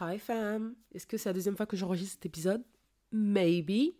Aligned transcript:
Hi 0.00 0.18
fam. 0.18 0.76
Est-ce 0.94 1.06
que 1.06 1.16
c'est 1.16 1.28
la 1.28 1.32
deuxième 1.32 1.56
fois 1.56 1.66
que 1.66 1.76
j'enregistre 1.76 2.14
cet 2.14 2.26
épisode? 2.26 2.62
Maybe. 3.10 3.94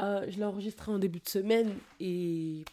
Euh, 0.00 0.24
je 0.28 0.36
l'ai 0.36 0.44
enregistré 0.44 0.90
en 0.90 0.98
début 0.98 1.20
de 1.20 1.28
semaine 1.28 1.76
et 2.00 2.64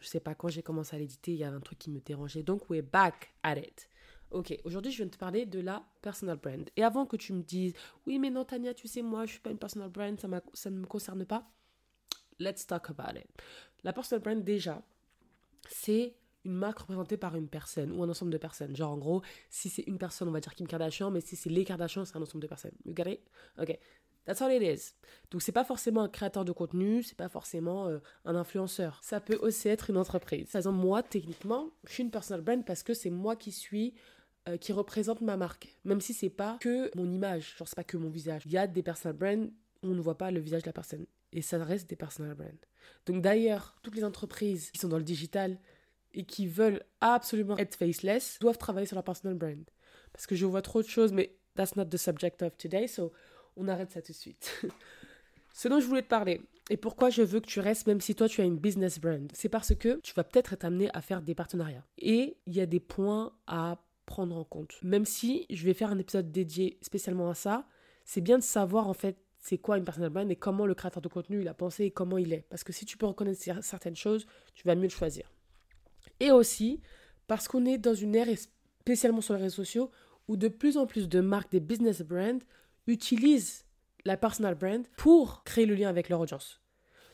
je 0.00 0.06
sais 0.06 0.18
pas 0.18 0.34
quand 0.34 0.48
j'ai 0.48 0.62
commencé 0.62 0.96
à 0.96 0.98
l'éditer, 0.98 1.32
il 1.32 1.38
y 1.38 1.44
a 1.44 1.50
un 1.50 1.60
truc 1.60 1.78
qui 1.78 1.90
me 1.90 2.00
dérangeait. 2.00 2.42
Donc, 2.42 2.68
we're 2.68 2.82
back 2.82 3.32
at 3.42 3.58
it. 3.58 3.88
Ok, 4.32 4.56
aujourd'hui, 4.64 4.90
je 4.90 4.98
viens 4.98 5.06
de 5.06 5.10
te 5.10 5.18
parler 5.18 5.46
de 5.46 5.60
la 5.60 5.84
personal 6.02 6.36
brand. 6.36 6.68
Et 6.76 6.82
avant 6.82 7.06
que 7.06 7.16
tu 7.16 7.32
me 7.32 7.42
dises, 7.42 7.74
oui, 8.06 8.18
mais 8.18 8.30
non, 8.30 8.44
Tania, 8.44 8.74
tu 8.74 8.88
sais, 8.88 9.02
moi, 9.02 9.26
je 9.26 9.32
suis 9.32 9.40
pas 9.40 9.50
une 9.50 9.58
personal 9.58 9.88
brand, 9.88 10.18
ça 10.54 10.70
ne 10.70 10.76
me 10.78 10.86
concerne 10.86 11.24
pas. 11.24 11.48
Let's 12.38 12.66
talk 12.66 12.90
about 12.90 13.18
it. 13.18 13.26
La 13.84 13.92
personal 13.92 14.22
brand, 14.22 14.42
déjà, 14.42 14.82
c'est 15.68 16.16
une 16.44 16.54
marque 16.54 16.78
représentée 16.80 17.16
par 17.16 17.36
une 17.36 17.48
personne 17.48 17.92
ou 17.92 18.02
un 18.02 18.08
ensemble 18.08 18.30
de 18.30 18.38
personnes. 18.38 18.74
Genre, 18.74 18.90
en 18.90 18.98
gros, 18.98 19.22
si 19.48 19.68
c'est 19.68 19.82
une 19.82 19.98
personne, 19.98 20.28
on 20.28 20.32
va 20.32 20.40
dire 20.40 20.54
Kim 20.54 20.66
Kardashian, 20.66 21.10
mais 21.10 21.20
si 21.20 21.36
c'est 21.36 21.50
les 21.50 21.64
Kardashians, 21.64 22.04
c'est 22.04 22.16
un 22.16 22.22
ensemble 22.22 22.42
de 22.42 22.48
personnes. 22.48 22.72
You 22.84 22.94
get 22.96 23.12
it? 23.12 23.20
Ok. 23.58 23.78
That's 24.24 24.42
all 24.42 24.52
it 24.52 24.62
is. 24.62 24.92
Donc, 25.30 25.42
c'est 25.42 25.52
pas 25.52 25.64
forcément 25.64 26.02
un 26.02 26.08
créateur 26.08 26.44
de 26.44 26.52
contenu, 26.52 27.02
c'est 27.02 27.16
pas 27.16 27.28
forcément 27.28 27.88
euh, 27.88 27.98
un 28.24 28.36
influenceur. 28.36 29.00
Ça 29.02 29.20
peut 29.20 29.38
aussi 29.40 29.68
être 29.68 29.90
une 29.90 29.96
entreprise. 29.96 30.50
Par 30.50 30.60
exemple, 30.60 30.78
moi, 30.78 31.02
techniquement, 31.02 31.70
je 31.86 31.94
suis 31.94 32.02
une 32.02 32.10
personal 32.10 32.42
brand 32.42 32.64
parce 32.64 32.82
que 32.82 32.94
c'est 32.94 33.10
moi 33.10 33.34
qui 33.36 33.50
suis 33.50 33.94
euh, 34.48 34.56
qui 34.56 34.72
représente 34.72 35.20
ma 35.20 35.36
marque. 35.36 35.76
Même 35.84 36.00
si 36.00 36.14
c'est 36.14 36.30
pas 36.30 36.56
que 36.60 36.90
mon 36.96 37.10
image, 37.10 37.56
genre 37.58 37.68
c'est 37.68 37.76
pas 37.76 37.84
que 37.84 37.98
mon 37.98 38.08
visage. 38.08 38.42
Il 38.46 38.52
y 38.52 38.56
a 38.56 38.66
des 38.66 38.82
personal 38.82 39.14
brands 39.14 39.50
où 39.82 39.88
on 39.88 39.94
ne 39.94 40.00
voit 40.00 40.16
pas 40.16 40.30
le 40.30 40.40
visage 40.40 40.62
de 40.62 40.66
la 40.66 40.72
personne. 40.72 41.04
Et 41.32 41.42
ça 41.42 41.62
reste 41.62 41.90
des 41.90 41.96
personal 41.96 42.34
brands. 42.34 42.48
Donc 43.04 43.20
d'ailleurs, 43.20 43.76
toutes 43.82 43.96
les 43.96 44.04
entreprises 44.04 44.70
qui 44.70 44.80
sont 44.80 44.88
dans 44.88 44.96
le 44.96 45.04
digital, 45.04 45.58
et 46.14 46.24
qui 46.24 46.46
veulent 46.46 46.82
absolument 47.00 47.56
être 47.58 47.74
faceless 47.74 48.38
doivent 48.40 48.58
travailler 48.58 48.86
sur 48.86 48.96
leur 48.96 49.04
personal 49.04 49.36
brand. 49.36 49.64
Parce 50.12 50.26
que 50.26 50.34
je 50.34 50.46
vois 50.46 50.62
trop 50.62 50.82
de 50.82 50.88
choses, 50.88 51.12
mais 51.12 51.36
that's 51.56 51.76
not 51.76 51.86
the 51.86 51.96
subject 51.96 52.42
of 52.42 52.56
today, 52.56 52.86
so 52.86 53.12
on 53.56 53.68
arrête 53.68 53.90
ça 53.90 54.02
tout 54.02 54.12
de 54.12 54.16
suite. 54.16 54.64
Ce 55.52 55.68
dont 55.68 55.80
je 55.80 55.86
voulais 55.86 56.02
te 56.02 56.08
parler, 56.08 56.40
et 56.70 56.76
pourquoi 56.76 57.10
je 57.10 57.22
veux 57.22 57.40
que 57.40 57.46
tu 57.46 57.60
restes 57.60 57.86
même 57.86 58.00
si 58.00 58.14
toi 58.14 58.28
tu 58.28 58.40
as 58.40 58.44
une 58.44 58.56
business 58.56 59.00
brand, 59.00 59.30
c'est 59.34 59.48
parce 59.48 59.74
que 59.74 60.00
tu 60.00 60.14
vas 60.14 60.24
peut-être 60.24 60.52
être 60.52 60.64
amené 60.64 60.88
à 60.94 61.00
faire 61.00 61.22
des 61.22 61.34
partenariats. 61.34 61.84
Et 61.98 62.36
il 62.46 62.54
y 62.54 62.60
a 62.60 62.66
des 62.66 62.80
points 62.80 63.32
à 63.46 63.82
prendre 64.06 64.36
en 64.36 64.44
compte. 64.44 64.78
Même 64.82 65.04
si 65.04 65.46
je 65.50 65.64
vais 65.64 65.74
faire 65.74 65.90
un 65.90 65.98
épisode 65.98 66.30
dédié 66.30 66.78
spécialement 66.82 67.30
à 67.30 67.34
ça, 67.34 67.66
c'est 68.04 68.20
bien 68.20 68.38
de 68.38 68.42
savoir 68.42 68.88
en 68.88 68.94
fait 68.94 69.18
c'est 69.38 69.58
quoi 69.58 69.78
une 69.78 69.84
personal 69.84 70.10
brand 70.10 70.30
et 70.30 70.36
comment 70.36 70.66
le 70.66 70.74
créateur 70.74 71.02
de 71.02 71.08
contenu 71.08 71.40
il 71.40 71.48
a 71.48 71.54
pensé 71.54 71.84
et 71.84 71.90
comment 71.90 72.18
il 72.18 72.32
est. 72.32 72.46
Parce 72.48 72.62
que 72.62 72.72
si 72.72 72.84
tu 72.84 72.96
peux 72.96 73.06
reconnaître 73.06 73.40
certaines 73.62 73.96
choses, 73.96 74.26
tu 74.54 74.66
vas 74.66 74.74
mieux 74.74 74.84
le 74.84 74.88
choisir. 74.90 75.32
Et 76.20 76.30
aussi 76.30 76.80
parce 77.26 77.48
qu'on 77.48 77.64
est 77.64 77.78
dans 77.78 77.94
une 77.94 78.14
ère, 78.14 78.28
spécialement 78.80 79.20
sur 79.20 79.34
les 79.34 79.42
réseaux 79.42 79.56
sociaux, 79.56 79.90
où 80.28 80.36
de 80.36 80.48
plus 80.48 80.76
en 80.76 80.86
plus 80.86 81.08
de 81.08 81.20
marques, 81.20 81.52
des 81.52 81.60
business 81.60 82.02
brands, 82.02 82.40
utilisent 82.86 83.64
la 84.04 84.16
personal 84.16 84.54
brand 84.54 84.86
pour 84.96 85.44
créer 85.44 85.66
le 85.66 85.74
lien 85.74 85.88
avec 85.88 86.08
leur 86.08 86.20
audience. 86.20 86.60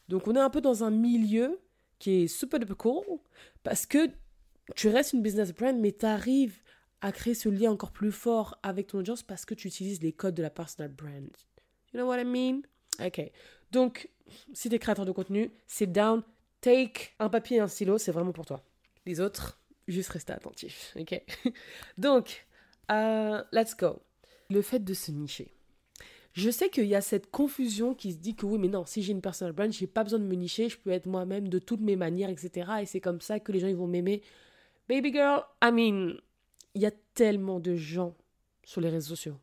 Donc 0.09 0.27
on 0.29 0.35
est 0.35 0.41
un 0.41 0.51
peu 0.51 0.61
dans 0.61 0.85
un 0.85 0.91
milieu 0.91 1.61
qui 1.99 2.23
est 2.23 2.29
super 2.29 2.61
cool 2.77 3.05
parce 3.63 3.87
que 3.87 4.09
tu 4.75 4.89
restes 4.89 5.13
une 5.13 5.23
business 5.23 5.53
brand, 5.53 5.77
mais 5.79 5.93
tu 5.93 6.07
arrives 6.07 6.59
à 7.01 7.13
créer 7.13 7.35
ce 7.35 7.49
lien 7.49 7.71
encore 7.71 7.93
plus 7.93 8.13
fort 8.13 8.59
avec 8.63 8.89
ton 8.89 8.99
audience 8.99 9.23
parce 9.23 9.45
que 9.45 9.55
tu 9.55 9.69
utilises 9.69 10.03
les 10.03 10.13
codes 10.13 10.35
de 10.35 10.43
la 10.43 10.51
personal 10.51 10.91
brand. 10.91 11.31
You 11.93 12.01
know 12.01 12.07
what 12.07 12.21
I 12.21 12.25
mean? 12.25 12.63
Ok. 13.05 13.31
Donc, 13.71 14.09
si 14.53 14.69
tu 14.69 14.75
es 14.75 14.79
créateur 14.79 15.05
de 15.05 15.13
contenu, 15.13 15.51
sit 15.67 15.93
down, 15.93 16.23
take 16.61 17.11
un 17.19 17.29
papier 17.29 17.59
et 17.59 17.61
un 17.61 17.69
stylo, 17.69 17.99
c'est 17.99 18.13
vraiment 18.13 18.33
pour 18.33 18.47
toi. 18.47 18.65
Les 19.07 19.21
autres, 19.21 19.59
juste 19.89 20.11
rester 20.11 20.33
attentifs. 20.33 20.95
Ok? 20.99 21.23
Donc, 21.99 22.47
euh, 22.91 23.43
let's 23.53 23.77
go. 23.77 24.03
Le 24.51 24.63
fait 24.63 24.81
de 24.81 24.95
se 24.95 25.11
nicher. 25.11 25.53
Je 26.33 26.51
sais 26.51 26.69
qu'il 26.69 26.85
y 26.85 26.95
a 26.95 27.01
cette 27.01 27.31
confusion 27.31 27.95
qui 27.95 28.13
se 28.13 28.19
dit 28.19 28.35
que 28.35 28.45
oui, 28.45 28.59
mais 28.59 28.69
non, 28.69 28.85
si 28.85 29.03
j'ai 29.03 29.13
une 29.13 29.23
personal 29.23 29.55
brand, 29.55 29.73
j'ai 29.73 29.87
pas 29.87 30.05
besoin 30.05 30.19
de 30.19 30.25
me 30.25 30.35
nicher, 30.35 30.69
je 30.69 30.77
peux 30.77 30.91
être 30.91 31.07
moi-même 31.07 31.49
de 31.49 31.59
toutes 31.59 31.81
mes 31.81 31.97
manières, 31.97 32.29
etc. 32.29 32.73
Et 32.83 32.87
c'est 32.87 33.01
comme 33.01 33.23
ça 33.23 33.41
que 33.41 33.53
les 33.53 33.61
gens 33.61 33.73
vont 33.73 33.87
m'aimer. 33.87 34.23
Baby 34.87 35.13
girl, 35.13 35.43
I 35.63 35.73
mean, 35.73 36.21
il 36.75 36.83
y 36.83 36.87
a 36.87 36.93
tellement 37.15 37.59
de 37.59 37.75
gens 37.75 38.15
sur 38.65 38.83
les 38.83 38.91
réseaux 38.91 39.15
sociaux. 39.15 39.39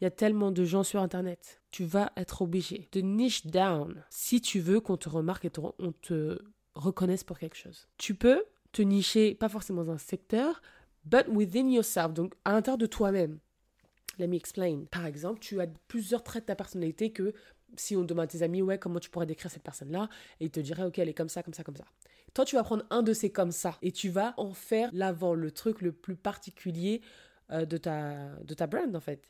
Il 0.00 0.04
y 0.04 0.06
a 0.06 0.10
tellement 0.10 0.52
de 0.52 0.64
gens 0.64 0.84
sur 0.84 1.00
Internet. 1.02 1.60
Tu 1.72 1.84
vas 1.84 2.12
être 2.16 2.42
obligé 2.42 2.88
de 2.92 3.00
niche 3.00 3.46
down 3.46 4.04
si 4.08 4.40
tu 4.40 4.60
veux 4.60 4.80
qu'on 4.80 4.96
te 4.96 5.08
remarque 5.08 5.46
et 5.46 5.52
on 5.80 5.92
te 5.92 6.38
reconnaisse 6.74 7.24
pour 7.24 7.38
quelque 7.38 7.56
chose. 7.56 7.88
Tu 7.98 8.14
peux 8.14 8.44
te 8.72 8.82
nicher, 8.82 9.34
pas 9.34 9.48
forcément 9.48 9.84
dans 9.84 9.92
un 9.92 9.98
secteur, 9.98 10.62
but 11.04 11.26
within 11.28 11.68
yourself, 11.70 12.12
donc 12.12 12.34
à 12.44 12.52
l'intérieur 12.52 12.78
de 12.78 12.86
toi-même. 12.86 13.38
Let 14.18 14.28
me 14.28 14.36
explain. 14.36 14.84
Par 14.90 15.06
exemple, 15.06 15.40
tu 15.40 15.60
as 15.60 15.66
plusieurs 15.88 16.22
traits 16.22 16.44
de 16.44 16.46
ta 16.46 16.56
personnalité 16.56 17.12
que 17.12 17.32
si 17.76 17.96
on 17.96 18.04
demande 18.04 18.24
à 18.24 18.26
tes 18.26 18.42
amis, 18.42 18.62
ouais, 18.62 18.78
comment 18.78 18.98
tu 18.98 19.10
pourrais 19.10 19.26
décrire 19.26 19.50
cette 19.50 19.62
personne-là, 19.62 20.08
et 20.40 20.46
ils 20.46 20.50
te 20.50 20.60
diraient, 20.60 20.84
ok, 20.84 20.98
elle 20.98 21.08
est 21.08 21.14
comme 21.14 21.28
ça, 21.28 21.42
comme 21.42 21.54
ça, 21.54 21.62
comme 21.62 21.76
ça. 21.76 21.84
Toi, 22.34 22.44
tu 22.44 22.56
vas 22.56 22.62
prendre 22.62 22.84
un 22.90 23.02
de 23.02 23.12
ces 23.12 23.30
comme 23.30 23.52
ça 23.52 23.76
et 23.82 23.92
tu 23.92 24.08
vas 24.08 24.34
en 24.36 24.52
faire 24.52 24.90
l'avant, 24.92 25.34
le 25.34 25.50
truc 25.50 25.80
le 25.80 25.92
plus 25.92 26.16
particulier 26.16 27.00
euh, 27.50 27.64
de, 27.64 27.76
ta, 27.76 28.36
de 28.44 28.54
ta 28.54 28.66
brand, 28.66 28.94
en 28.94 29.00
fait. 29.00 29.22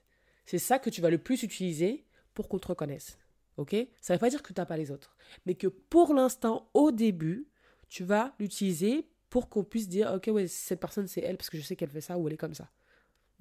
C'est 0.45 0.59
ça 0.59 0.79
que 0.79 0.91
tu 0.91 1.01
vas 1.01 1.11
le 1.11 1.19
plus 1.19 1.43
utiliser 1.43 2.05
pour 2.35 2.49
qu'on 2.49 2.59
te 2.59 2.69
reconnaisse. 2.69 3.19
Ok? 3.57 3.75
Ça 4.01 4.13
ne 4.13 4.17
veut 4.17 4.21
pas 4.21 4.31
dire 4.31 4.43
que 4.43 4.53
tu 4.53 4.61
n'as 4.61 4.67
pas 4.67 4.77
les 4.77 4.91
autres, 4.91 5.17
mais 5.47 5.55
que 5.55 5.67
pour 5.67 6.15
l'instant, 6.15 6.71
au 6.75 6.93
début, 6.93 7.49
tu 7.89 8.05
vas 8.05 8.35
l'utiliser 8.39 9.10
pour 9.31 9.49
qu'on 9.49 9.65
puisse 9.65 9.89
dire, 9.89 10.13
ok, 10.15 10.29
ouais, 10.33 10.47
cette 10.49 10.81
personne, 10.81 11.07
c'est 11.07 11.21
elle 11.21 11.37
parce 11.37 11.51
que 11.51 11.57
je 11.57 11.63
sais 11.63 11.77
qu'elle 11.77 11.91
fait 11.91 12.01
ça 12.01 12.19
ou 12.19 12.27
elle 12.27 12.35
est 12.35 12.37
comme 12.37 12.55
ça. 12.55 12.69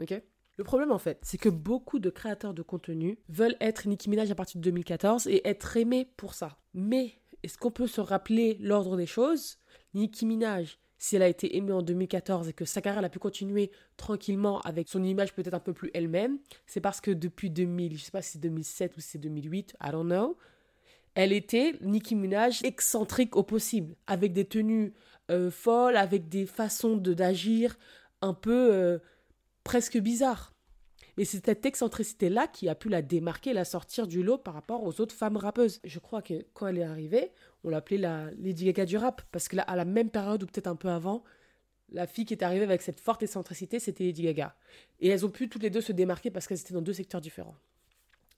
Ok? 0.02 0.14
Le 0.58 0.64
problème, 0.64 0.92
en 0.92 1.00
fait, 1.00 1.20
c'est 1.24 1.38
que 1.38 1.50
beaucoup 1.50 2.00
de 2.00 2.10
créateurs 2.10 2.54
de 2.54 2.62
contenu 2.62 3.18
veulent 3.28 3.56
être 3.60 3.88
Nicki 3.88 4.10
Minaj 4.10 4.30
à 4.30 4.36
partir 4.36 4.60
de 4.60 4.64
2014 4.64 5.28
et 5.28 5.48
être 5.48 5.78
aimés 5.78 6.12
pour 6.18 6.34
ça. 6.34 6.58
Mais 6.74 7.14
est-ce 7.44 7.58
qu'on 7.58 7.72
peut 7.72 7.88
se 7.88 8.02
rappeler 8.02 8.58
l'ordre 8.60 8.98
des 8.98 9.06
choses? 9.06 9.58
Nicki 9.94 10.26
Minaj, 10.26 10.78
si 10.98 11.16
elle 11.16 11.24
a 11.24 11.30
été 11.30 11.56
aimée 11.56 11.72
en 11.72 11.82
2014 11.82 12.50
et 12.50 12.54
que 12.54 12.66
sa 12.66 12.82
carrière 12.82 13.04
a 13.04 13.10
pu 13.10 13.20
continuer 13.20 13.72
tranquillement 13.96 14.60
avec 14.62 14.90
son 14.90 15.04
image 15.04 15.34
peut-être 15.34 15.54
un 15.54 15.62
peu 15.62 15.74
plus 15.74 15.92
elle-même, 15.94 16.40
c'est 16.68 16.82
parce 16.82 17.00
que 17.00 17.12
depuis 17.12 17.50
2000, 17.50 17.98
je 17.98 18.04
sais 18.04 18.12
pas 18.12 18.22
si 18.22 18.34
c'est 18.34 18.40
2007 18.40 18.98
ou 18.98 19.00
si 19.00 19.12
c'est 19.12 19.18
2008, 19.18 19.78
I 19.82 19.92
don't 19.92 20.06
know, 20.06 20.38
elle 21.16 21.32
était 21.32 21.74
Nicki 21.82 22.16
Minaj 22.16 22.64
excentrique 22.64 23.36
au 23.36 23.44
possible, 23.44 23.96
avec 24.08 24.34
des 24.34 24.46
tenues 24.46 24.94
euh, 25.30 25.52
folles, 25.52 25.98
avec 25.98 26.30
des 26.30 26.46
façons 26.46 26.96
d'agir 26.96 27.78
un 28.22 28.34
peu 28.34 28.74
euh, 28.74 29.00
presque 29.64 29.98
bizarres. 29.98 30.54
Mais 31.18 31.26
c'est 31.26 31.44
cette 31.46 31.66
excentricité-là 31.66 32.48
qui 32.48 32.70
a 32.70 32.76
pu 32.76 32.88
la 32.88 33.02
démarquer, 33.02 33.52
la 33.52 33.66
sortir 33.66 34.08
du 34.08 34.24
lot 34.24 34.38
par 34.38 34.54
rapport 34.54 34.84
aux 34.84 35.02
autres 35.02 35.14
femmes 35.14 35.36
rappeuses. 35.36 35.82
Je 35.84 36.00
crois 36.00 36.22
que 36.22 36.46
quand 36.54 36.68
elle 36.68 36.78
est 36.78 36.84
arrivée, 36.84 37.32
on 37.64 37.70
l'appelait 37.70 37.98
la 37.98 38.32
Lady 38.38 38.66
Gaga 38.66 38.86
du 38.86 38.96
rap, 38.96 39.22
parce 39.32 39.50
que 39.50 39.58
là, 39.58 39.64
à 39.64 39.76
la 39.76 39.84
même 39.84 40.10
période 40.10 40.42
ou 40.44 40.46
peut-être 40.46 40.68
un 40.68 40.78
peu 40.78 40.88
avant, 40.88 41.24
la 41.92 42.08
fille 42.08 42.26
qui 42.26 42.34
est 42.34 42.44
arrivée 42.44 42.64
avec 42.64 42.82
cette 42.82 43.00
forte 43.00 43.24
excentricité, 43.24 43.80
c'était 43.80 44.06
Lady 44.06 44.24
Gaga. 44.24 44.56
Et 45.02 45.10
elles 45.10 45.26
ont 45.26 45.30
pu 45.30 45.50
toutes 45.50 45.64
les 45.64 45.70
deux 45.70 45.82
se 45.82 45.92
démarquer 45.92 46.32
parce 46.32 46.48
qu'elles 46.48 46.62
étaient 46.62 46.74
dans 46.74 46.82
deux 46.82 46.94
secteurs 46.94 47.22
différents. 47.22 47.58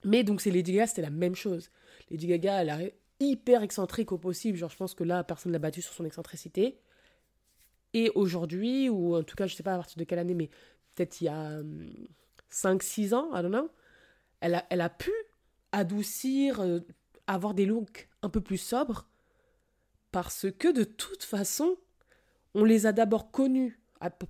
Mais 0.04 0.24
donc 0.24 0.40
c'est 0.40 0.50
Lady 0.50 0.72
Gaga, 0.72 0.86
c'était 0.88 1.02
la 1.02 1.10
même 1.10 1.36
chose. 1.36 1.70
Lady 2.10 2.26
Gaga, 2.26 2.62
elle 2.62 2.92
hyper 3.28 3.62
excentrique 3.62 4.12
au 4.12 4.18
possible. 4.18 4.56
Genre, 4.58 4.70
je 4.70 4.76
pense 4.76 4.94
que 4.94 5.04
là, 5.04 5.24
personne 5.24 5.50
ne 5.50 5.54
l'a 5.54 5.58
battue 5.58 5.82
sur 5.82 5.92
son 5.94 6.04
excentricité. 6.04 6.78
Et 7.94 8.10
aujourd'hui, 8.14 8.88
ou 8.88 9.16
en 9.16 9.22
tout 9.22 9.36
cas, 9.36 9.46
je 9.46 9.54
sais 9.54 9.62
pas 9.62 9.74
à 9.74 9.76
partir 9.76 9.98
de 9.98 10.04
quelle 10.04 10.18
année, 10.18 10.34
mais 10.34 10.48
peut-être 10.94 11.20
il 11.20 11.24
y 11.24 11.28
a 11.28 11.60
5-6 12.50 13.12
hum, 13.12 13.18
ans, 13.18 13.38
I 13.38 13.42
don't 13.42 13.68
elle 14.40 14.56
a, 14.56 14.66
elle 14.70 14.80
a 14.80 14.88
pu 14.88 15.12
adoucir, 15.70 16.60
euh, 16.60 16.80
avoir 17.26 17.54
des 17.54 17.64
looks 17.66 18.08
un 18.22 18.28
peu 18.28 18.40
plus 18.40 18.58
sobres, 18.58 19.06
parce 20.10 20.46
que 20.50 20.72
de 20.72 20.84
toute 20.84 21.22
façon, 21.22 21.76
on 22.54 22.64
les 22.64 22.86
a 22.86 22.92
d'abord 22.92 23.30
connus 23.30 23.80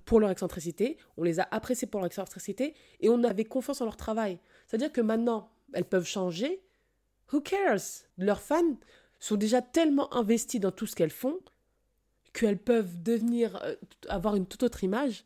pour 0.05 0.19
leur 0.19 0.29
excentricité, 0.29 0.97
on 1.17 1.23
les 1.23 1.39
a 1.39 1.47
appréciés 1.51 1.87
pour 1.87 1.99
leur 1.99 2.07
excentricité, 2.07 2.75
et 2.99 3.09
on 3.09 3.23
avait 3.23 3.43
confiance 3.43 3.81
en 3.81 3.85
leur 3.85 3.97
travail. 3.97 4.39
C'est-à-dire 4.67 4.91
que 4.91 5.01
maintenant, 5.01 5.51
elles 5.73 5.85
peuvent 5.85 6.05
changer. 6.05 6.61
Who 7.31 7.41
cares? 7.41 8.05
Leurs 8.17 8.41
fans 8.41 8.77
sont 9.19 9.35
déjà 9.35 9.61
tellement 9.61 10.13
investis 10.13 10.59
dans 10.59 10.71
tout 10.71 10.85
ce 10.85 10.95
qu'elles 10.95 11.09
font 11.09 11.39
qu'elles 12.33 12.57
peuvent 12.57 13.01
devenir, 13.01 13.55
euh, 13.63 13.75
avoir 14.09 14.35
une 14.35 14.45
toute 14.45 14.63
autre 14.63 14.83
image. 14.83 15.23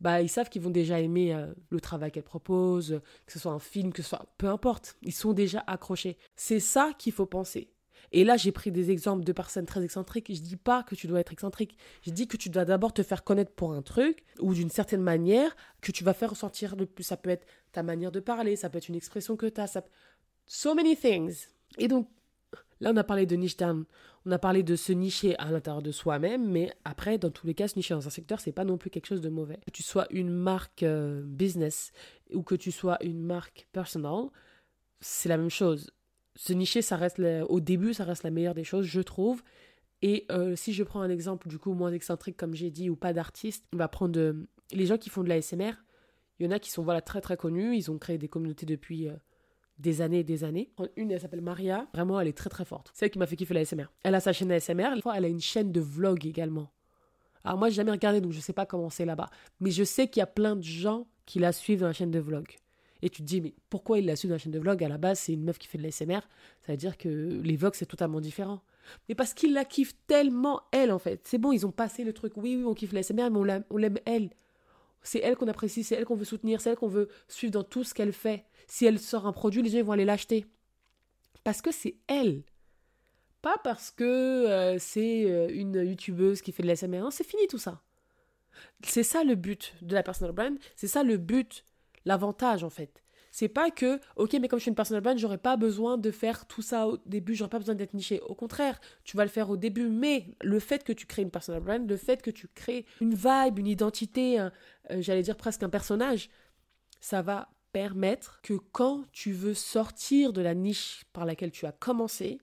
Bah, 0.00 0.20
ils 0.20 0.28
savent 0.28 0.48
qu'ils 0.48 0.62
vont 0.62 0.70
déjà 0.70 1.00
aimer 1.00 1.34
euh, 1.34 1.52
le 1.70 1.80
travail 1.80 2.10
qu'elles 2.10 2.22
proposent, 2.22 3.00
que 3.26 3.32
ce 3.32 3.38
soit 3.38 3.52
un 3.52 3.58
film, 3.58 3.92
que 3.92 4.02
ce 4.02 4.08
soit 4.08 4.26
peu 4.38 4.48
importe. 4.48 4.96
Ils 5.02 5.14
sont 5.14 5.32
déjà 5.32 5.62
accrochés. 5.66 6.18
C'est 6.36 6.60
ça 6.60 6.92
qu'il 6.98 7.12
faut 7.12 7.26
penser. 7.26 7.70
Et 8.12 8.24
là, 8.24 8.36
j'ai 8.36 8.50
pris 8.50 8.72
des 8.72 8.90
exemples 8.90 9.24
de 9.24 9.32
personnes 9.32 9.66
très 9.66 9.84
excentriques. 9.84 10.34
Je 10.34 10.40
dis 10.40 10.56
pas 10.56 10.82
que 10.82 10.94
tu 10.94 11.06
dois 11.06 11.20
être 11.20 11.32
excentrique. 11.32 11.76
Je 12.02 12.10
dis 12.10 12.26
que 12.26 12.36
tu 12.36 12.48
dois 12.48 12.64
d'abord 12.64 12.92
te 12.92 13.02
faire 13.02 13.22
connaître 13.22 13.52
pour 13.52 13.72
un 13.72 13.82
truc 13.82 14.24
ou 14.40 14.54
d'une 14.54 14.70
certaine 14.70 15.02
manière 15.02 15.54
que 15.80 15.92
tu 15.92 16.02
vas 16.02 16.14
faire 16.14 16.30
ressentir 16.30 16.74
le 16.76 16.86
plus. 16.86 17.04
Ça 17.04 17.16
peut 17.16 17.30
être 17.30 17.46
ta 17.72 17.82
manière 17.82 18.10
de 18.10 18.18
parler, 18.18 18.56
ça 18.56 18.68
peut 18.68 18.78
être 18.78 18.88
une 18.88 18.96
expression 18.96 19.36
que 19.36 19.46
tu 19.46 19.60
as. 19.60 19.78
So 20.52 20.74
many 20.74 20.96
things. 20.96 21.46
Et 21.78 21.86
donc, 21.86 22.08
Là, 22.80 22.90
on 22.92 22.96
a 22.96 23.04
parlé 23.04 23.26
de 23.26 23.36
niche 23.36 23.56
down. 23.56 23.84
On 24.26 24.32
a 24.32 24.38
parlé 24.38 24.62
de 24.62 24.74
se 24.74 24.92
nicher 24.92 25.38
à 25.38 25.50
l'intérieur 25.50 25.82
de 25.82 25.92
soi-même, 25.92 26.50
mais 26.50 26.72
après, 26.84 27.18
dans 27.18 27.30
tous 27.30 27.46
les 27.46 27.54
cas, 27.54 27.68
se 27.68 27.76
nicher 27.76 27.94
dans 27.94 28.06
un 28.06 28.10
secteur, 28.10 28.40
c'est 28.40 28.52
pas 28.52 28.64
non 28.64 28.78
plus 28.78 28.90
quelque 28.90 29.06
chose 29.06 29.20
de 29.20 29.28
mauvais. 29.28 29.60
Que 29.66 29.70
tu 29.70 29.82
sois 29.82 30.06
une 30.10 30.30
marque 30.30 30.82
euh, 30.82 31.22
business 31.22 31.92
ou 32.32 32.42
que 32.42 32.54
tu 32.54 32.72
sois 32.72 32.96
une 33.02 33.20
marque 33.20 33.68
personal, 33.72 34.28
c'est 35.00 35.28
la 35.28 35.36
même 35.36 35.50
chose. 35.50 35.90
Se 36.36 36.52
nicher, 36.52 36.80
ça 36.80 36.96
reste 36.96 37.20
au 37.48 37.60
début, 37.60 37.92
ça 37.92 38.04
reste 38.04 38.22
la 38.22 38.30
meilleure 38.30 38.54
des 38.54 38.64
choses, 38.64 38.86
je 38.86 39.00
trouve. 39.00 39.42
Et 40.00 40.24
euh, 40.30 40.56
si 40.56 40.72
je 40.72 40.82
prends 40.82 41.02
un 41.02 41.10
exemple 41.10 41.48
du 41.48 41.58
coup 41.58 41.74
moins 41.74 41.92
excentrique 41.92 42.38
comme 42.38 42.54
j'ai 42.54 42.70
dit 42.70 42.88
ou 42.88 42.96
pas 42.96 43.12
d'artiste, 43.12 43.66
on 43.74 43.76
va 43.76 43.88
prendre 43.88 44.18
euh, 44.18 44.48
les 44.72 44.86
gens 44.86 44.96
qui 44.96 45.10
font 45.10 45.22
de 45.22 45.28
la 45.28 45.42
SMR. 45.42 45.72
Il 46.38 46.46
y 46.46 46.48
en 46.48 46.52
a 46.52 46.58
qui 46.58 46.70
sont 46.70 46.82
voilà 46.82 47.02
très 47.02 47.20
très 47.20 47.36
connus, 47.36 47.76
ils 47.76 47.90
ont 47.90 47.98
créé 47.98 48.16
des 48.16 48.28
communautés 48.28 48.64
depuis 48.64 49.08
des 49.80 50.02
années 50.02 50.20
et 50.20 50.24
des 50.24 50.44
années. 50.44 50.70
Une, 50.96 51.10
elle 51.10 51.20
s'appelle 51.20 51.40
Maria. 51.40 51.86
Vraiment, 51.94 52.20
elle 52.20 52.28
est 52.28 52.36
très 52.36 52.50
très 52.50 52.64
forte. 52.64 52.90
C'est 52.94 53.10
qui 53.10 53.18
m'a 53.18 53.26
fait 53.26 53.36
kiffer 53.36 53.54
la 53.54 53.64
SMR. 53.64 53.86
Elle 54.02 54.14
a 54.14 54.20
sa 54.20 54.32
chaîne 54.32 54.52
ASMR. 54.52 54.90
Elle 55.14 55.24
a 55.24 55.28
une 55.28 55.40
chaîne 55.40 55.72
de 55.72 55.80
vlog 55.80 56.26
également. 56.26 56.70
Alors 57.44 57.58
moi, 57.58 57.70
j'ai 57.70 57.76
jamais 57.76 57.90
regardé, 57.90 58.20
donc 58.20 58.32
je 58.32 58.40
sais 58.40 58.52
pas 58.52 58.66
comment 58.66 58.90
c'est 58.90 59.06
là-bas. 59.06 59.30
Mais 59.60 59.70
je 59.70 59.82
sais 59.82 60.08
qu'il 60.08 60.20
y 60.20 60.22
a 60.22 60.26
plein 60.26 60.56
de 60.56 60.62
gens 60.62 61.06
qui 61.24 61.38
la 61.38 61.52
suivent 61.52 61.80
dans 61.80 61.86
la 61.86 61.92
chaîne 61.92 62.10
de 62.10 62.18
vlog. 62.18 62.46
Et 63.02 63.08
tu 63.08 63.22
te 63.22 63.26
dis, 63.26 63.40
mais 63.40 63.54
pourquoi 63.70 63.98
il 63.98 64.04
la 64.04 64.14
suit 64.14 64.28
dans 64.28 64.34
la 64.34 64.38
chaîne 64.38 64.52
de 64.52 64.58
vlog? 64.58 64.84
À 64.84 64.88
la 64.88 64.98
base, 64.98 65.20
c'est 65.20 65.32
une 65.32 65.44
meuf 65.44 65.58
qui 65.58 65.66
fait 65.66 65.78
de 65.78 65.82
la 65.82 65.90
SMR. 65.90 66.20
Ça 66.60 66.72
veut 66.72 66.76
dire 66.76 66.98
que 66.98 67.08
les 67.08 67.56
vlogs, 67.56 67.74
c'est 67.74 67.86
totalement 67.86 68.20
différent. 68.20 68.60
Mais 69.08 69.14
parce 69.14 69.32
qu'ils 69.32 69.54
la 69.54 69.64
kiffent 69.64 69.96
tellement, 70.06 70.62
elle, 70.72 70.92
en 70.92 70.98
fait. 70.98 71.22
C'est 71.24 71.38
bon, 71.38 71.52
ils 71.52 71.64
ont 71.66 71.70
passé 71.70 72.04
le 72.04 72.12
truc. 72.12 72.34
Oui, 72.36 72.56
oui, 72.56 72.64
on 72.64 72.74
kiffe 72.74 72.92
la 72.92 73.02
SMR, 73.02 73.30
mais 73.30 73.62
on 73.70 73.76
l'aime, 73.76 73.98
elle. 74.04 74.30
C'est 75.02 75.20
elle 75.20 75.36
qu'on 75.36 75.48
apprécie, 75.48 75.82
c'est 75.84 75.94
elle 75.94 76.04
qu'on 76.04 76.16
veut 76.16 76.24
soutenir, 76.24 76.60
c'est 76.60 76.70
elle 76.70 76.76
qu'on 76.76 76.88
veut 76.88 77.08
suivre 77.28 77.52
dans 77.52 77.64
tout 77.64 77.84
ce 77.84 77.94
qu'elle 77.94 78.12
fait. 78.12 78.44
Si 78.66 78.84
elle 78.84 78.98
sort 78.98 79.26
un 79.26 79.32
produit, 79.32 79.62
les 79.62 79.70
gens 79.70 79.82
vont 79.82 79.92
aller 79.92 80.04
l'acheter. 80.04 80.46
Parce 81.44 81.62
que 81.62 81.72
c'est 81.72 81.96
elle. 82.06 82.42
Pas 83.42 83.56
parce 83.64 83.90
que 83.90 84.04
euh, 84.04 84.78
c'est 84.78 85.24
euh, 85.30 85.48
une 85.50 85.76
youtubeuse 85.76 86.42
qui 86.42 86.52
fait 86.52 86.62
de 86.62 86.68
la 86.68 87.00
Non, 87.00 87.10
c'est 87.10 87.24
fini 87.24 87.46
tout 87.46 87.58
ça. 87.58 87.82
C'est 88.84 89.02
ça 89.02 89.24
le 89.24 89.34
but 89.34 89.74
de 89.80 89.94
la 89.94 90.02
personal 90.02 90.32
brand, 90.32 90.58
c'est 90.76 90.88
ça 90.88 91.02
le 91.02 91.16
but, 91.16 91.64
l'avantage 92.04 92.64
en 92.64 92.70
fait. 92.70 93.02
C'est 93.30 93.48
pas 93.48 93.70
que, 93.70 94.00
ok, 94.16 94.36
mais 94.40 94.48
comme 94.48 94.58
je 94.58 94.62
suis 94.62 94.70
une 94.70 94.74
personal 94.74 95.02
brand, 95.02 95.16
j'aurais 95.16 95.38
pas 95.38 95.56
besoin 95.56 95.98
de 95.98 96.10
faire 96.10 96.46
tout 96.46 96.62
ça 96.62 96.88
au 96.88 96.98
début, 97.06 97.34
j'aurais 97.34 97.50
pas 97.50 97.60
besoin 97.60 97.76
d'être 97.76 97.94
niché. 97.94 98.20
Au 98.22 98.34
contraire, 98.34 98.80
tu 99.04 99.16
vas 99.16 99.24
le 99.24 99.30
faire 99.30 99.50
au 99.50 99.56
début, 99.56 99.88
mais 99.88 100.34
le 100.42 100.58
fait 100.58 100.82
que 100.82 100.92
tu 100.92 101.06
crées 101.06 101.22
une 101.22 101.30
personal 101.30 101.62
brand, 101.62 101.88
le 101.88 101.96
fait 101.96 102.22
que 102.22 102.30
tu 102.30 102.48
crées 102.48 102.86
une 103.00 103.14
vibe, 103.14 103.58
une 103.58 103.68
identité, 103.68 104.40
euh, 104.40 104.50
j'allais 104.98 105.22
dire 105.22 105.36
presque 105.36 105.62
un 105.62 105.68
personnage, 105.68 106.28
ça 107.00 107.22
va 107.22 107.48
permettre 107.72 108.40
que 108.42 108.54
quand 108.54 109.04
tu 109.12 109.32
veux 109.32 109.54
sortir 109.54 110.32
de 110.32 110.40
la 110.40 110.54
niche 110.54 111.04
par 111.12 111.24
laquelle 111.24 111.52
tu 111.52 111.66
as 111.66 111.72
commencé, 111.72 112.40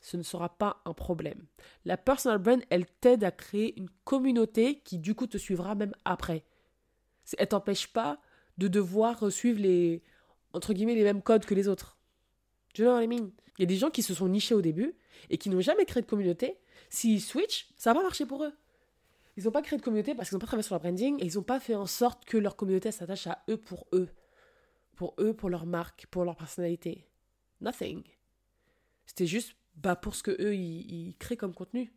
ce 0.00 0.16
ne 0.16 0.22
sera 0.22 0.56
pas 0.56 0.80
un 0.84 0.94
problème. 0.94 1.44
La 1.84 1.96
personal 1.96 2.38
brand, 2.38 2.62
elle 2.70 2.86
t'aide 2.86 3.24
à 3.24 3.30
créer 3.30 3.78
une 3.78 3.90
communauté 4.04 4.80
qui 4.80 4.98
du 4.98 5.14
coup 5.14 5.26
te 5.26 5.38
suivra 5.38 5.74
même 5.74 5.92
après. 6.04 6.44
Elle 7.36 7.48
t'empêche 7.48 7.88
pas 7.92 8.20
de 8.58 8.68
devoir 8.68 9.30
suivre 9.30 9.60
les 9.60 10.02
entre 10.52 10.72
guillemets 10.72 10.94
les 10.94 11.04
mêmes 11.04 11.22
codes 11.22 11.44
que 11.44 11.54
les 11.54 11.68
autres. 11.68 11.98
Tu 12.74 12.84
vois 12.84 13.00
les 13.00 13.06
Il 13.06 13.32
y 13.58 13.62
a 13.62 13.66
des 13.66 13.76
gens 13.76 13.90
qui 13.90 14.02
se 14.02 14.14
sont 14.14 14.28
nichés 14.28 14.54
au 14.54 14.60
début 14.60 14.94
et 15.28 15.38
qui 15.38 15.50
n'ont 15.50 15.60
jamais 15.60 15.84
créé 15.84 16.02
de 16.02 16.06
communauté. 16.06 16.58
S'ils 16.88 17.20
switch, 17.20 17.68
ça 17.76 17.92
va 17.92 18.02
marcher 18.02 18.26
pour 18.26 18.44
eux. 18.44 18.52
Ils 19.36 19.44
n'ont 19.44 19.50
pas 19.50 19.62
créé 19.62 19.78
de 19.78 19.82
communauté 19.82 20.14
parce 20.14 20.28
qu'ils 20.28 20.36
n'ont 20.36 20.40
pas 20.40 20.46
travaillé 20.46 20.64
sur 20.64 20.74
leur 20.74 20.82
branding 20.82 21.20
et 21.20 21.26
ils 21.26 21.36
n'ont 21.36 21.42
pas 21.42 21.60
fait 21.60 21.74
en 21.74 21.86
sorte 21.86 22.24
que 22.24 22.36
leur 22.36 22.56
communauté 22.56 22.90
s'attache 22.90 23.26
à 23.26 23.42
eux 23.48 23.56
pour 23.56 23.86
eux. 23.92 24.08
Pour 24.96 25.14
eux, 25.18 25.34
pour 25.34 25.48
leur 25.48 25.66
marque, 25.66 26.06
pour 26.10 26.24
leur 26.24 26.36
personnalité. 26.36 27.06
Nothing. 27.60 28.02
C'était 29.06 29.26
juste 29.26 29.56
bah, 29.76 29.96
pour 29.96 30.14
ce 30.14 30.22
que 30.22 30.30
eux 30.42 30.54
ils, 30.54 31.16
créent 31.18 31.36
comme 31.36 31.54
contenu. 31.54 31.92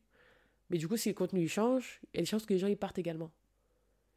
Mais 0.69 0.77
du 0.77 0.87
coup, 0.87 0.97
si 0.97 1.09
le 1.09 1.15
contenu 1.15 1.47
change, 1.47 1.99
il 2.13 2.17
y 2.17 2.19
a 2.19 2.21
des 2.21 2.25
chances 2.25 2.45
que 2.45 2.53
les 2.53 2.59
gens 2.59 2.67
y 2.67 2.75
partent 2.75 2.97
également. 2.97 3.31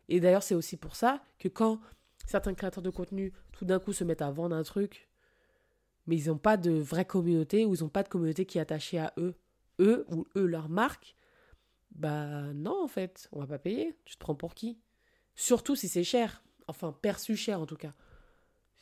Et 0.09 0.21
d'ailleurs, 0.21 0.43
c'est 0.43 0.55
aussi 0.55 0.77
pour 0.77 0.95
ça 0.95 1.23
que 1.39 1.49
quand 1.49 1.81
certains 2.27 2.55
créateurs 2.55 2.83
de 2.83 2.91
contenu 2.91 3.33
tout 3.53 3.65
d'un 3.65 3.79
coup 3.79 3.93
se 3.93 4.05
mettent 4.05 4.23
à 4.23 4.31
vendre 4.31 4.55
un 4.55 4.63
truc, 4.63 5.09
mais 6.07 6.17
ils 6.17 6.29
n'ont 6.29 6.39
pas 6.39 6.57
de 6.57 6.73
vraie 6.73 7.05
communauté 7.05 7.65
ou 7.65 7.75
ils 7.75 7.83
n'ont 7.83 7.89
pas 7.89 8.03
de 8.03 8.09
communauté 8.09 8.45
qui 8.45 8.59
est 8.59 8.61
attachée 8.61 8.99
à 8.99 9.13
eux, 9.17 9.35
eux 9.81 10.05
ou 10.11 10.27
eux, 10.37 10.47
leur 10.47 10.69
marque, 10.69 11.17
bah 11.93 12.53
non 12.55 12.85
en 12.85 12.89
fait, 12.89 13.29
on 13.33 13.41
va 13.41 13.47
pas 13.47 13.59
payer. 13.59 13.97
Tu 14.05 14.17
te 14.17 14.21
prends 14.21 14.35
pour 14.35 14.55
qui? 14.55 14.79
Surtout 15.35 15.77
si 15.77 15.89
c'est 15.89 16.05
cher, 16.05 16.43
enfin 16.67 16.93
perçu 16.93 17.37
cher 17.37 17.61
en 17.61 17.67
tout 17.67 17.77
cas. 17.77 17.95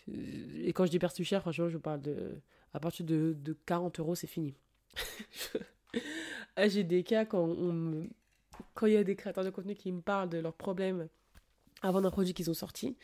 Et 0.09 0.73
quand 0.73 0.85
je 0.85 0.91
dis 0.91 0.99
perçu 0.99 1.25
cher, 1.25 1.41
franchement, 1.41 1.69
je 1.69 1.79
parle 1.79 2.03
de. 2.03 2.41
À 2.75 2.81
partir 2.81 3.07
de, 3.07 3.37
de 3.39 3.53
40 3.67 4.01
euros, 4.01 4.15
c'est 4.15 4.27
fini. 4.27 4.55
Ah, 6.57 6.69
j'ai 6.69 6.85
des 6.85 7.03
cas 7.03 7.25
quand 7.25 7.45
on 7.45 8.09
quand 8.75 8.87
il 8.87 8.93
y 8.93 8.97
a 8.97 9.05
des 9.05 9.17
créateurs 9.17 9.45
de 9.45 9.51
contenu 9.51 9.75
qui 9.75 9.91
me 9.91 10.01
parlent 10.01 10.29
de 10.29 10.39
leurs 10.39 10.55
problèmes 10.55 11.09
avant 11.83 12.01
d'un 12.01 12.11
produit 12.11 12.35
qu'ils 12.35 12.51
ont 12.51 12.55
sorti 12.55 12.97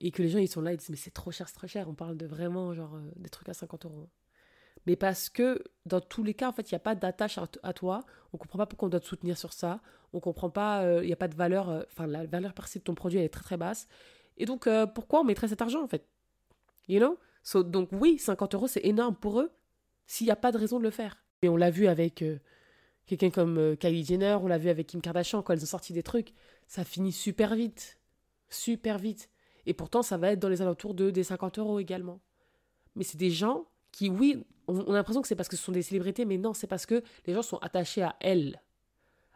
et 0.00 0.10
que 0.10 0.22
les 0.22 0.28
gens 0.28 0.38
ils 0.38 0.48
sont 0.48 0.62
là 0.62 0.72
ils 0.72 0.78
disent 0.78 0.90
mais 0.90 0.96
c'est 0.96 1.10
trop 1.10 1.30
cher 1.30 1.48
c'est 1.48 1.54
trop 1.54 1.66
cher. 1.66 1.88
On 1.88 1.94
parle 1.94 2.16
de 2.16 2.26
vraiment 2.26 2.74
genre 2.74 2.94
euh, 2.94 3.10
des 3.16 3.28
trucs 3.28 3.48
à 3.48 3.54
50 3.54 3.84
euros. 3.84 4.08
Mais 4.86 4.96
parce 4.96 5.28
que 5.28 5.62
dans 5.84 6.00
tous 6.00 6.22
les 6.22 6.34
cas 6.34 6.48
en 6.48 6.52
fait 6.52 6.70
il 6.70 6.74
n'y 6.74 6.76
a 6.76 6.80
pas 6.80 6.94
d'attache 6.94 7.38
à, 7.38 7.72
toi. 7.72 8.04
On 8.32 8.38
comprend 8.38 8.58
pas 8.58 8.66
pourquoi 8.66 8.86
on 8.86 8.90
doit 8.90 9.00
te 9.00 9.06
soutenir 9.06 9.36
sur 9.36 9.52
ça. 9.52 9.80
On 10.12 10.20
comprend 10.20 10.50
pas 10.50 10.82
euh, 10.82 11.02
il 11.02 11.06
n'y 11.06 11.12
a 11.12 11.16
pas 11.16 11.28
de 11.28 11.34
valeur 11.34 11.68
euh, 11.68 11.82
enfin 11.90 12.06
la 12.06 12.26
valeur 12.26 12.54
perçue 12.54 12.78
de 12.78 12.84
ton 12.84 12.94
produit 12.94 13.18
elle 13.18 13.26
est 13.26 13.30
très 13.30 13.42
très 13.42 13.56
basse. 13.56 13.88
Et 14.38 14.46
donc 14.46 14.66
pourquoi 14.94 15.20
on 15.20 15.24
mettrait 15.24 15.48
cet 15.48 15.60
argent 15.60 15.82
en 15.82 15.88
fait? 15.88 16.06
You 16.88 16.98
know? 16.98 17.18
So, 17.42 17.62
donc 17.62 17.90
oui 17.92 18.18
50 18.18 18.54
euros 18.54 18.68
c'est 18.68 18.84
énorme 18.84 19.14
pour 19.14 19.40
eux 19.40 19.50
s'il 20.06 20.26
n'y 20.26 20.30
a 20.30 20.36
pas 20.36 20.50
de 20.50 20.56
raison 20.56 20.78
de 20.78 20.84
le 20.84 20.90
faire. 20.90 21.22
Et 21.42 21.48
on 21.50 21.56
l'a 21.56 21.70
vu 21.70 21.88
avec 21.88 22.24
quelqu'un 23.04 23.28
comme 23.28 23.76
Kylie 23.76 24.04
Jenner 24.04 24.38
on 24.40 24.46
l'a 24.46 24.56
vu 24.56 24.70
avec 24.70 24.86
Kim 24.86 25.02
Kardashian 25.02 25.42
quand 25.42 25.52
elles 25.52 25.62
ont 25.62 25.66
sorti 25.66 25.92
des 25.92 26.02
trucs. 26.02 26.32
Ça 26.68 26.84
finit 26.84 27.12
super 27.12 27.54
vite. 27.54 27.98
Super 28.48 28.96
vite. 28.96 29.28
Et 29.70 29.72
pourtant, 29.72 30.02
ça 30.02 30.16
va 30.16 30.32
être 30.32 30.40
dans 30.40 30.48
les 30.48 30.62
alentours 30.62 30.94
de 30.94 31.10
des 31.10 31.22
50 31.22 31.60
euros 31.60 31.78
également. 31.78 32.18
Mais 32.96 33.04
c'est 33.04 33.16
des 33.16 33.30
gens 33.30 33.68
qui, 33.92 34.10
oui, 34.10 34.44
on, 34.66 34.80
a 34.80 34.94
l'impression 34.94 35.22
que 35.22 35.28
c'est 35.28 35.36
parce 35.36 35.48
que 35.48 35.56
ce 35.56 35.62
sont 35.62 35.70
des 35.70 35.82
célébrités, 35.82 36.24
mais 36.24 36.38
non, 36.38 36.54
c'est 36.54 36.66
parce 36.66 36.86
que 36.86 37.04
les 37.24 37.34
gens 37.34 37.42
sont 37.42 37.58
attachés 37.58 38.02
à 38.02 38.16
elles. 38.18 38.60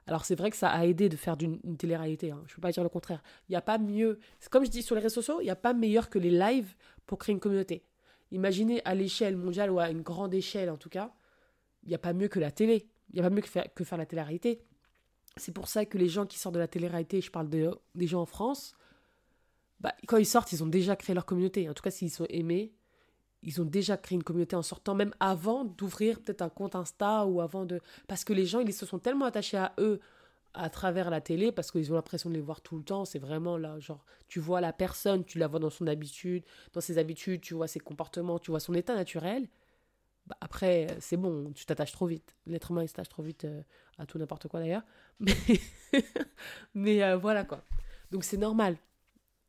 Alors 0.08 0.24
c'est 0.24 0.34
vrai 0.34 0.50
que 0.50 0.56
ça 0.56 0.70
a 0.70 0.86
aidé 0.86 1.08
de 1.08 1.16
faire 1.16 1.36
d'une 1.36 1.76
télé-réalité, 1.76 2.32
hein. 2.32 2.42
je 2.48 2.52
ne 2.52 2.56
peux 2.56 2.62
pas 2.62 2.72
dire 2.72 2.82
le 2.82 2.88
contraire. 2.88 3.22
Il 3.48 3.52
n'y 3.52 3.56
a 3.56 3.62
pas 3.62 3.78
mieux, 3.78 4.18
comme 4.50 4.64
je 4.64 4.70
dis 4.70 4.82
sur 4.82 4.96
les 4.96 5.02
réseaux 5.02 5.22
sociaux, 5.22 5.40
il 5.40 5.44
n'y 5.44 5.50
a 5.50 5.56
pas 5.56 5.72
meilleur 5.72 6.10
que 6.10 6.18
les 6.18 6.32
lives 6.32 6.74
pour 7.06 7.18
créer 7.18 7.32
une 7.32 7.38
communauté. 7.38 7.84
Imaginez 8.32 8.82
à 8.84 8.96
l'échelle 8.96 9.36
mondiale 9.36 9.70
ou 9.70 9.78
à 9.78 9.88
une 9.88 10.02
grande 10.02 10.34
échelle 10.34 10.68
en 10.68 10.76
tout 10.76 10.90
cas, 10.90 11.14
il 11.84 11.90
n'y 11.90 11.94
a 11.94 11.98
pas 11.98 12.12
mieux 12.12 12.26
que 12.26 12.40
la 12.40 12.50
télé. 12.50 12.88
Il 13.10 13.14
n'y 13.14 13.20
a 13.20 13.30
pas 13.30 13.32
mieux 13.32 13.42
que 13.42 13.48
faire, 13.48 13.72
que 13.72 13.84
faire 13.84 13.98
la 13.98 14.06
télé-réalité. 14.06 14.64
C'est 15.36 15.52
pour 15.52 15.68
ça 15.68 15.86
que 15.86 15.96
les 15.96 16.08
gens 16.08 16.26
qui 16.26 16.40
sortent 16.40 16.56
de 16.56 16.60
la 16.60 16.66
télé-réalité, 16.66 17.20
je 17.20 17.30
parle 17.30 17.48
de, 17.48 17.70
des 17.94 18.08
gens 18.08 18.22
en 18.22 18.26
France, 18.26 18.74
bah, 19.84 19.94
quand 20.06 20.16
ils 20.16 20.24
sortent, 20.24 20.50
ils 20.52 20.64
ont 20.64 20.66
déjà 20.66 20.96
créé 20.96 21.14
leur 21.14 21.26
communauté. 21.26 21.68
En 21.68 21.74
tout 21.74 21.82
cas, 21.82 21.90
s'ils 21.90 22.10
sont 22.10 22.24
aimés, 22.30 22.72
ils 23.42 23.60
ont 23.60 23.66
déjà 23.66 23.98
créé 23.98 24.16
une 24.16 24.24
communauté 24.24 24.56
en 24.56 24.62
sortant, 24.62 24.94
même 24.94 25.12
avant 25.20 25.66
d'ouvrir 25.66 26.22
peut-être 26.22 26.40
un 26.40 26.48
compte 26.48 26.74
Insta 26.74 27.26
ou 27.26 27.42
avant 27.42 27.66
de. 27.66 27.82
Parce 28.08 28.24
que 28.24 28.32
les 28.32 28.46
gens, 28.46 28.60
ils 28.60 28.72
se 28.72 28.86
sont 28.86 28.98
tellement 28.98 29.26
attachés 29.26 29.58
à 29.58 29.74
eux 29.78 30.00
à 30.54 30.70
travers 30.70 31.10
la 31.10 31.20
télé 31.20 31.52
parce 31.52 31.70
qu'ils 31.70 31.92
ont 31.92 31.96
l'impression 31.96 32.30
de 32.30 32.34
les 32.34 32.40
voir 32.40 32.62
tout 32.62 32.78
le 32.78 32.82
temps. 32.82 33.04
C'est 33.04 33.18
vraiment 33.18 33.58
là, 33.58 33.78
genre, 33.78 34.06
tu 34.26 34.40
vois 34.40 34.62
la 34.62 34.72
personne, 34.72 35.22
tu 35.22 35.38
la 35.38 35.48
vois 35.48 35.60
dans 35.60 35.68
son 35.68 35.86
habitude, 35.86 36.44
dans 36.72 36.80
ses 36.80 36.96
habitudes, 36.96 37.42
tu 37.42 37.52
vois 37.52 37.68
ses 37.68 37.80
comportements, 37.80 38.38
tu 38.38 38.52
vois 38.52 38.60
son 38.60 38.72
état 38.72 38.94
naturel. 38.94 39.48
Bah 40.26 40.38
après, 40.40 40.96
c'est 40.98 41.18
bon, 41.18 41.52
tu 41.52 41.66
t'attaches 41.66 41.92
trop 41.92 42.06
vite. 42.06 42.34
L'être 42.46 42.70
humain, 42.70 42.84
il 42.84 42.88
s'attache 42.88 43.10
trop 43.10 43.22
vite 43.22 43.44
euh, 43.44 43.60
à 43.98 44.06
tout 44.06 44.16
n'importe 44.16 44.48
quoi 44.48 44.60
d'ailleurs. 44.60 44.84
Mais, 45.20 45.36
Mais 46.72 47.02
euh, 47.04 47.18
voilà 47.18 47.44
quoi. 47.44 47.62
Donc 48.10 48.24
c'est 48.24 48.38
normal. 48.38 48.78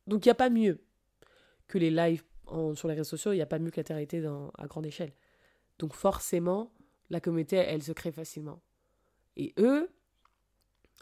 Donc 0.06 0.24
il 0.24 0.28
n'y 0.28 0.32
a 0.32 0.36
pas 0.36 0.50
mieux 0.50 0.80
que 1.66 1.78
les 1.78 1.90
lives 1.90 2.22
sur 2.74 2.88
les 2.88 2.94
réseaux 2.94 3.16
sociaux, 3.16 3.32
il 3.32 3.36
n'y 3.36 3.42
a 3.42 3.46
pas 3.46 3.58
mieux 3.58 3.70
que 3.70 3.80
la 3.80 4.06
télé 4.06 4.26
à 4.58 4.66
grande 4.66 4.86
échelle. 4.86 5.12
Donc 5.78 5.94
forcément, 5.94 6.72
la 7.10 7.20
communauté, 7.20 7.56
elle, 7.56 7.82
se 7.82 7.92
crée 7.92 8.12
facilement. 8.12 8.60
Et 9.36 9.52
eux, 9.58 9.90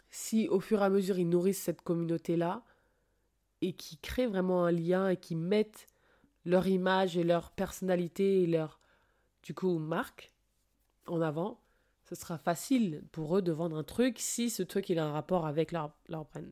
si 0.09 0.47
au 0.47 0.59
fur 0.59 0.81
et 0.81 0.85
à 0.85 0.89
mesure 0.89 1.19
ils 1.19 1.29
nourrissent 1.29 1.61
cette 1.61 1.81
communauté-là, 1.81 2.63
et 3.61 3.73
qui 3.73 3.97
créent 3.97 4.27
vraiment 4.27 4.65
un 4.65 4.71
lien 4.71 5.09
et 5.09 5.17
qui 5.17 5.35
mettent 5.35 5.87
leur 6.45 6.67
image 6.67 7.17
et 7.17 7.23
leur 7.23 7.51
personnalité 7.51 8.43
et 8.43 8.47
leur, 8.47 8.79
du 9.43 9.53
coup, 9.53 9.77
marque 9.79 10.31
en 11.07 11.21
avant, 11.21 11.59
ce 12.03 12.15
sera 12.15 12.37
facile 12.37 13.03
pour 13.11 13.37
eux 13.37 13.41
de 13.41 13.51
vendre 13.51 13.77
un 13.77 13.83
truc 13.83 14.19
si 14.19 14.49
ce 14.49 14.61
truc 14.61 14.89
il 14.89 14.99
a 14.99 15.05
un 15.05 15.11
rapport 15.11 15.47
avec 15.47 15.71
leur, 15.71 15.91
leur 16.07 16.25
brand. 16.25 16.51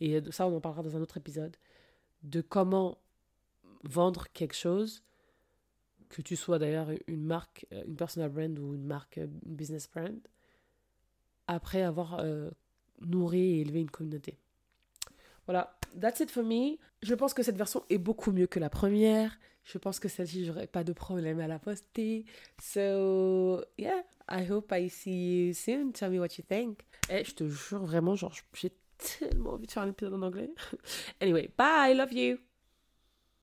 Et 0.00 0.20
ça, 0.30 0.46
on 0.46 0.56
en 0.56 0.60
parlera 0.60 0.82
dans 0.82 0.96
un 0.96 1.00
autre 1.00 1.16
épisode 1.16 1.56
de 2.22 2.40
comment 2.40 2.98
vendre 3.84 4.28
quelque 4.32 4.54
chose, 4.54 5.02
que 6.08 6.22
tu 6.22 6.36
sois 6.36 6.58
d'ailleurs 6.58 6.90
une 7.06 7.24
marque, 7.24 7.66
euh, 7.72 7.82
une 7.86 7.96
personal 7.96 8.30
brand 8.30 8.58
ou 8.58 8.74
une 8.74 8.84
marque, 8.84 9.16
une 9.16 9.54
business 9.54 9.88
brand, 9.90 10.20
après 11.46 11.82
avoir 11.82 12.20
euh, 12.20 12.50
nourri 13.00 13.58
et 13.58 13.60
élevé 13.60 13.80
une 13.80 13.90
communauté. 13.90 14.38
Voilà, 15.46 15.76
that's 16.00 16.20
it 16.20 16.30
for 16.30 16.44
me. 16.44 16.76
Je 17.02 17.14
pense 17.14 17.34
que 17.34 17.42
cette 17.42 17.56
version 17.56 17.84
est 17.90 17.98
beaucoup 17.98 18.30
mieux 18.30 18.46
que 18.46 18.60
la 18.60 18.70
première. 18.70 19.38
Je 19.64 19.78
pense 19.78 19.98
que 19.98 20.08
celle-ci, 20.08 20.44
j'aurai 20.44 20.66
pas 20.66 20.84
de 20.84 20.92
problème 20.92 21.40
à 21.40 21.48
la 21.48 21.58
poster. 21.58 22.24
So, 22.60 23.64
yeah, 23.78 24.02
I 24.28 24.48
hope 24.48 24.72
I 24.72 24.88
see 24.88 25.48
you 25.48 25.54
soon. 25.54 25.92
Tell 25.92 26.10
me 26.10 26.18
what 26.18 26.36
you 26.38 26.44
think. 26.48 26.80
Et 27.10 27.24
je 27.24 27.34
te 27.34 27.48
jure 27.48 27.84
vraiment, 27.84 28.14
genre, 28.14 28.34
j'ai 28.54 28.72
tellement 29.18 29.52
envie 29.52 29.66
de 29.66 29.72
faire 29.72 29.82
un 29.82 29.88
épisode 29.88 30.14
en 30.14 30.22
anglais. 30.22 30.50
Anyway, 31.20 31.50
bye, 31.56 31.94
love 31.94 32.12
you. 32.12 32.38